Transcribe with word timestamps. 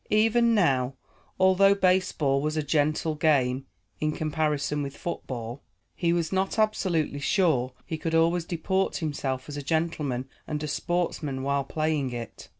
Even 0.09 0.55
now, 0.55 0.95
although 1.39 1.75
baseball 1.75 2.41
was 2.41 2.57
a 2.57 2.63
gentle 2.63 3.13
game 3.13 3.67
in 3.99 4.11
comparison 4.13 4.81
with 4.81 4.97
football, 4.97 5.61
he 5.93 6.11
was 6.11 6.31
not 6.31 6.57
absolutely 6.57 7.19
sure 7.19 7.71
he 7.85 7.99
could 7.99 8.15
always 8.15 8.43
deport 8.45 8.97
himself 8.97 9.47
as 9.47 9.57
a 9.57 9.61
gentleman 9.61 10.27
and 10.47 10.63
a 10.63 10.67
sportsman 10.67 11.43
while 11.43 11.63
playing 11.65 12.09
it. 12.13 12.49